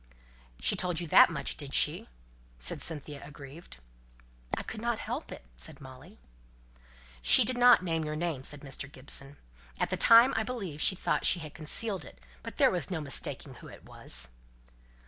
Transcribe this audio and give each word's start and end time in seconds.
"She 0.59 0.75
told 0.75 0.99
you 0.99 1.05
that 1.09 1.29
much, 1.29 1.57
did 1.57 1.75
she?" 1.75 2.09
said 2.57 2.81
Cynthia, 2.81 3.21
aggrieved. 3.23 3.77
"I 4.57 4.63
could 4.63 4.81
not 4.81 4.97
help 4.97 5.31
it," 5.31 5.45
said 5.55 5.79
Molly. 5.79 6.17
"She 7.21 7.45
didn't 7.45 7.83
name 7.83 8.03
your 8.03 8.15
name," 8.15 8.43
said 8.43 8.61
Mr. 8.61 8.91
Gibson. 8.91 9.37
"At 9.79 9.91
the 9.91 9.97
time 9.97 10.33
I 10.35 10.41
believe 10.41 10.81
she 10.81 10.95
thought 10.95 11.23
she 11.23 11.41
had 11.41 11.53
concealed 11.53 12.03
it 12.03 12.19
but 12.41 12.57
there 12.57 12.71
was 12.71 12.89
no 12.89 12.99
mistaking 12.99 13.53
who 13.53 13.67
it 13.67 13.85
was." 13.85 14.29